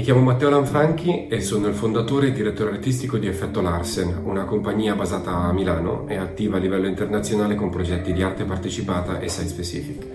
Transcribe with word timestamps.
Mi 0.00 0.06
chiamo 0.06 0.22
Matteo 0.22 0.48
Lanfranchi 0.48 1.26
e 1.26 1.42
sono 1.42 1.68
il 1.68 1.74
fondatore 1.74 2.28
e 2.28 2.32
direttore 2.32 2.70
artistico 2.70 3.18
di 3.18 3.26
Effetto 3.26 3.60
Larsen, 3.60 4.22
una 4.24 4.44
compagnia 4.44 4.94
basata 4.94 5.30
a 5.30 5.52
Milano 5.52 6.08
e 6.08 6.16
attiva 6.16 6.56
a 6.56 6.58
livello 6.58 6.86
internazionale 6.86 7.54
con 7.54 7.68
progetti 7.68 8.14
di 8.14 8.22
arte 8.22 8.44
partecipata 8.44 9.20
e 9.20 9.28
site 9.28 9.48
specific. 9.48 10.06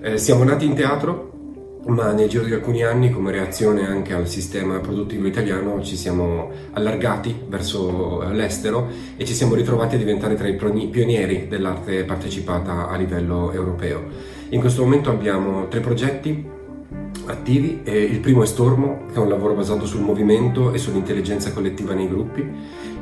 Eh, 0.00 0.16
siamo 0.16 0.44
nati 0.44 0.64
in 0.64 0.76
teatro, 0.76 1.80
ma 1.86 2.12
nel 2.12 2.28
giro 2.28 2.44
di 2.44 2.52
alcuni 2.52 2.84
anni, 2.84 3.10
come 3.10 3.32
reazione 3.32 3.84
anche 3.84 4.14
al 4.14 4.28
sistema 4.28 4.78
produttivo 4.78 5.26
italiano, 5.26 5.82
ci 5.82 5.96
siamo 5.96 6.48
allargati 6.74 7.36
verso 7.48 8.22
l'estero 8.30 8.86
e 9.16 9.24
ci 9.24 9.34
siamo 9.34 9.56
ritrovati 9.56 9.96
a 9.96 9.98
diventare 9.98 10.36
tra 10.36 10.46
i 10.46 10.54
pionieri 10.54 11.48
dell'arte 11.48 12.04
partecipata 12.04 12.86
a 12.86 12.96
livello 12.96 13.50
europeo. 13.50 14.04
In 14.50 14.60
questo 14.60 14.82
momento 14.84 15.10
abbiamo 15.10 15.66
tre 15.66 15.80
progetti 15.80 16.54
attivi. 17.26 17.80
E 17.84 17.98
il 17.98 18.20
primo 18.20 18.42
è 18.42 18.46
Stormo, 18.46 19.06
che 19.12 19.14
è 19.14 19.18
un 19.18 19.28
lavoro 19.28 19.54
basato 19.54 19.86
sul 19.86 20.00
movimento 20.00 20.72
e 20.72 20.78
sull'intelligenza 20.78 21.52
collettiva 21.52 21.94
nei 21.94 22.08
gruppi. 22.08 22.44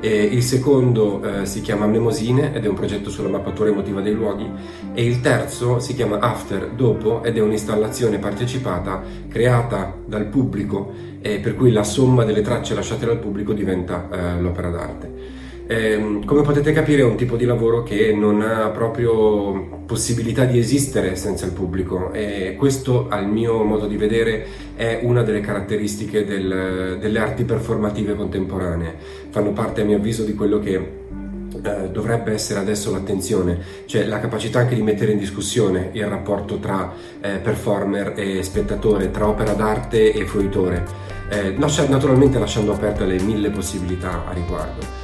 E 0.01 0.23
il 0.23 0.43
secondo 0.43 1.23
eh, 1.23 1.47
si 1.47 1.63
chiama 1.63 1.87
Memosine 1.87 2.55
ed 2.55 2.65
è 2.65 2.69
un 2.69 2.75
progetto 2.75 3.09
sulla 3.09 3.29
mappatura 3.29 3.71
emotiva 3.71 4.01
dei 4.01 4.13
luoghi. 4.13 4.47
E 4.93 5.05
il 5.05 5.21
terzo 5.21 5.79
si 5.79 5.95
chiama 5.95 6.19
After, 6.19 6.73
dopo, 6.73 7.23
ed 7.23 7.37
è 7.37 7.41
un'installazione 7.41 8.19
partecipata 8.19 9.03
creata 9.29 9.97
dal 10.05 10.27
pubblico, 10.27 10.93
eh, 11.21 11.39
per 11.39 11.55
cui 11.55 11.71
la 11.71 11.85
somma 11.85 12.25
delle 12.25 12.43
tracce 12.43 12.75
lasciate 12.75 13.07
dal 13.07 13.19
pubblico 13.19 13.53
diventa 13.53 14.09
eh, 14.11 14.41
l'opera 14.41 14.69
d'arte. 14.69 15.43
Eh, 15.67 16.21
come 16.27 16.43
potete 16.43 16.73
capire 16.73 17.01
è 17.01 17.05
un 17.05 17.17
tipo 17.17 17.37
di 17.37 17.47
lavoro 17.47 17.83
che 17.83 18.13
non 18.13 18.43
ha 18.43 18.69
proprio 18.69 19.83
possibilità 19.87 20.45
di 20.45 20.59
esistere 20.59 21.17
senza 21.17 21.47
il 21.47 21.53
pubblico 21.53 22.13
e 22.13 22.55
questo 22.59 23.07
al 23.09 23.27
mio 23.27 23.63
modo 23.63 23.87
di 23.87 23.97
vedere 23.97 24.47
è 24.77 25.01
una 25.03 25.23
delle 25.23 25.41
caratteristiche 25.41 26.27
del, 26.27 26.99
delle 27.01 27.19
arti 27.19 27.45
performative 27.45 28.15
contemporanee. 28.15 28.95
Fanno 29.31 29.53
parte 29.53 29.81
a 29.81 29.85
mio 29.85 29.97
avviso 29.97 30.25
di 30.25 30.35
quello 30.35 30.59
che 30.59 30.75
eh, 30.75 31.89
dovrebbe 31.91 32.33
essere 32.33 32.61
adesso 32.61 32.91
l'attenzione, 32.91 33.59
cioè 33.87 34.05
la 34.05 34.21
capacità 34.21 34.59
anche 34.59 34.75
di 34.75 34.83
mettere 34.83 35.13
in 35.13 35.19
discussione 35.19 35.89
il 35.93 36.07
rapporto 36.07 36.59
tra 36.59 36.93
eh, 37.23 37.39
performer 37.39 38.13
e 38.17 38.43
spettatore, 38.43 39.11
tra 39.11 39.29
opera 39.29 39.55
d'arte 39.55 40.13
e 40.13 40.27
fruitore, 40.27 40.85
eh, 41.31 41.55
naturalmente 41.89 42.39
lasciando 42.39 42.73
aperte 42.73 43.07
le 43.07 43.19
mille 43.23 43.49
possibilità 43.49 44.27
a 44.27 44.33
riguardo 44.35 45.04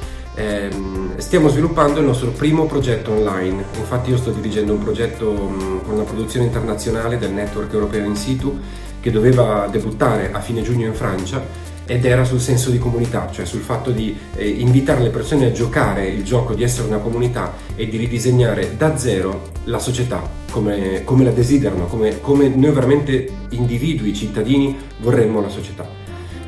stiamo 1.17 1.49
sviluppando 1.49 1.99
il 1.99 2.05
nostro 2.05 2.31
primo 2.31 2.65
progetto 2.65 3.11
online. 3.11 3.63
Infatti 3.77 4.09
io 4.09 4.17
sto 4.17 4.31
dirigendo 4.31 4.73
un 4.73 4.79
progetto 4.79 5.31
mh, 5.31 5.83
con 5.83 5.93
una 5.95 6.03
produzione 6.03 6.45
internazionale 6.45 7.17
del 7.17 7.31
network 7.31 7.73
europeo 7.73 8.05
in 8.05 8.15
situ 8.15 8.59
che 8.99 9.11
doveva 9.11 9.67
debuttare 9.69 10.31
a 10.31 10.39
fine 10.39 10.61
giugno 10.61 10.85
in 10.85 10.93
Francia 10.93 11.69
ed 11.85 12.05
era 12.05 12.23
sul 12.23 12.39
senso 12.39 12.69
di 12.69 12.77
comunità, 12.77 13.29
cioè 13.31 13.43
sul 13.43 13.59
fatto 13.59 13.91
di 13.91 14.15
eh, 14.35 14.47
invitare 14.47 15.01
le 15.01 15.09
persone 15.09 15.47
a 15.47 15.51
giocare 15.51 16.07
il 16.07 16.23
gioco 16.23 16.53
di 16.53 16.63
essere 16.63 16.87
una 16.87 16.99
comunità 16.99 17.53
e 17.75 17.89
di 17.89 17.97
ridisegnare 17.97 18.77
da 18.77 18.97
zero 18.97 19.49
la 19.65 19.79
società 19.79 20.21
come, 20.51 21.03
come 21.03 21.23
la 21.23 21.31
desiderano, 21.31 21.87
come, 21.87 22.21
come 22.21 22.47
noi 22.47 22.71
veramente 22.71 23.27
individui, 23.49 24.13
cittadini 24.13 24.77
vorremmo 24.99 25.41
la 25.41 25.49
società. 25.49 25.85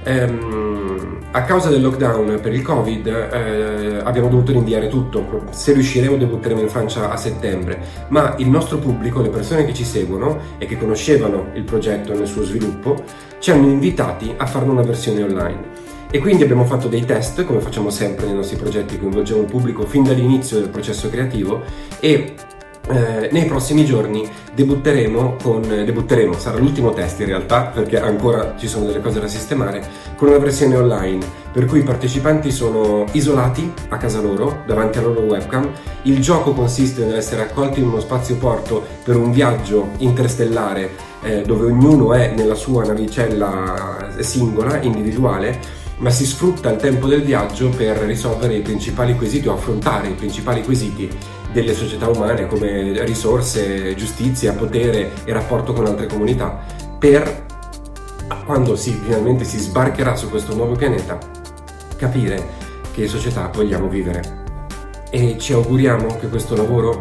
Ehm, 0.03 0.62
a 1.35 1.41
causa 1.45 1.69
del 1.69 1.81
lockdown 1.81 2.39
per 2.39 2.53
il 2.53 2.61
Covid 2.61 3.07
eh, 3.07 4.01
abbiamo 4.03 4.27
dovuto 4.27 4.51
rinviare 4.51 4.87
tutto. 4.87 5.45
Se 5.49 5.73
riusciremo 5.73 6.15
debutteremo 6.15 6.61
in 6.61 6.69
Francia 6.69 7.09
a 7.09 7.17
settembre, 7.17 7.79
ma 8.09 8.35
il 8.37 8.47
nostro 8.49 8.77
pubblico, 8.77 9.19
le 9.19 9.29
persone 9.29 9.65
che 9.65 9.73
ci 9.73 9.83
seguono 9.83 10.37
e 10.59 10.67
che 10.67 10.77
conoscevano 10.77 11.47
il 11.53 11.63
progetto 11.63 12.13
nel 12.13 12.27
suo 12.27 12.43
sviluppo, 12.43 13.03
ci 13.39 13.49
hanno 13.49 13.67
invitati 13.67 14.31
a 14.37 14.45
farne 14.45 14.71
una 14.73 14.83
versione 14.83 15.23
online. 15.23 15.81
E 16.11 16.19
quindi 16.19 16.43
abbiamo 16.43 16.65
fatto 16.65 16.87
dei 16.87 17.03
test, 17.03 17.43
come 17.45 17.61
facciamo 17.61 17.89
sempre 17.89 18.27
nei 18.27 18.35
nostri 18.35 18.55
progetti, 18.55 18.99
coinvolgiamo 18.99 19.41
il 19.41 19.47
pubblico 19.47 19.87
fin 19.87 20.03
dall'inizio 20.03 20.59
del 20.59 20.69
processo 20.69 21.09
creativo 21.09 21.63
e 21.99 22.35
eh, 22.89 23.29
nei 23.31 23.45
prossimi 23.45 23.85
giorni 23.85 24.29
debutteremo 24.53 25.37
con 25.41 25.61
debutteremo, 25.61 26.33
sarà 26.33 26.57
l'ultimo 26.57 26.91
test 26.91 27.19
in 27.21 27.27
realtà 27.27 27.67
perché 27.67 27.99
ancora 27.99 28.55
ci 28.57 28.67
sono 28.67 28.85
delle 28.85 29.01
cose 29.01 29.19
da 29.19 29.27
sistemare 29.27 29.81
con 30.15 30.27
una 30.27 30.37
versione 30.37 30.75
online 30.75 31.25
per 31.51 31.65
cui 31.65 31.79
i 31.79 31.83
partecipanti 31.83 32.51
sono 32.51 33.05
isolati 33.11 33.71
a 33.89 33.97
casa 33.97 34.19
loro 34.19 34.63
davanti 34.65 34.97
alla 34.97 35.07
loro 35.07 35.21
webcam. 35.27 35.69
Il 36.03 36.19
gioco 36.19 36.51
consiste 36.53 37.05
nell'essere 37.05 37.43
accolti 37.43 37.79
in 37.79 37.87
uno 37.87 37.99
spazio 37.99 38.35
porto 38.37 38.83
per 39.03 39.15
un 39.15 39.31
viaggio 39.31 39.89
interstellare 39.99 40.89
eh, 41.21 41.41
dove 41.43 41.67
ognuno 41.67 42.13
è 42.13 42.33
nella 42.35 42.55
sua 42.55 42.83
navicella 42.83 44.13
singola, 44.19 44.81
individuale 44.81 45.81
ma 45.97 46.09
si 46.09 46.25
sfrutta 46.25 46.71
il 46.71 46.77
tempo 46.77 47.07
del 47.07 47.23
viaggio 47.23 47.69
per 47.69 47.97
risolvere 47.99 48.55
i 48.55 48.61
principali 48.61 49.15
quesiti 49.15 49.47
o 49.47 49.53
affrontare 49.53 50.09
i 50.09 50.13
principali 50.13 50.63
quesiti 50.63 51.09
delle 51.51 51.73
società 51.73 52.07
umane 52.07 52.47
come 52.47 53.03
risorse, 53.05 53.93
giustizia, 53.95 54.53
potere 54.53 55.11
e 55.23 55.31
rapporto 55.31 55.71
con 55.73 55.85
altre 55.85 56.07
comunità 56.07 56.65
per 56.97 57.45
quando 58.45 58.75
si, 58.75 58.91
finalmente 58.91 59.43
si 59.43 59.57
sbarcherà 59.59 60.15
su 60.15 60.29
questo 60.29 60.55
nuovo 60.55 60.75
pianeta 60.75 61.17
capire 61.95 62.61
che 62.93 63.07
società 63.07 63.49
vogliamo 63.53 63.87
vivere. 63.87 64.41
E 65.09 65.37
ci 65.37 65.53
auguriamo 65.53 66.17
che 66.17 66.27
questo 66.27 66.55
lavoro 66.55 66.99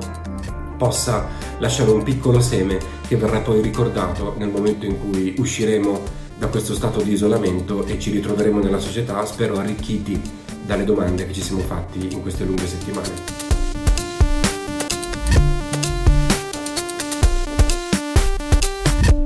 possa 0.76 1.26
lasciare 1.58 1.90
un 1.90 2.02
piccolo 2.02 2.40
seme 2.40 2.78
che 3.06 3.16
verrà 3.16 3.40
poi 3.40 3.60
ricordato 3.62 4.34
nel 4.36 4.48
momento 4.48 4.84
in 4.84 4.98
cui 4.98 5.34
usciremo 5.38 6.20
da 6.42 6.48
questo 6.48 6.74
stato 6.74 7.02
di 7.02 7.12
isolamento 7.12 7.86
e 7.86 8.00
ci 8.00 8.10
ritroveremo 8.10 8.58
nella 8.58 8.80
società, 8.80 9.24
spero 9.24 9.58
arricchiti 9.58 10.20
dalle 10.66 10.82
domande 10.82 11.24
che 11.24 11.32
ci 11.32 11.40
siamo 11.40 11.60
fatti 11.60 12.12
in 12.12 12.20
queste 12.20 12.42
lunghe 12.42 12.66
settimane. 12.66 13.51